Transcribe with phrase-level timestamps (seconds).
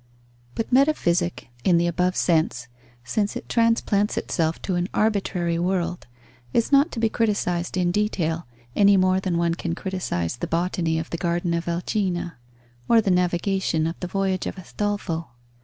[0.55, 2.67] But metaphysic, in the above sense,
[3.03, 6.07] since it transplants itself to an arbitrary world,
[6.53, 10.97] is not to be criticized in detail, any more than one can criticize the botany
[10.97, 12.37] of the garden of Alcina
[12.89, 15.27] or the navigation of the voyage of Astolfo.